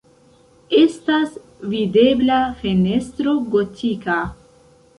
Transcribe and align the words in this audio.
Estas 0.77 1.35
videbla 1.75 2.39
fenestro 2.63 3.39
gotika. 3.57 4.19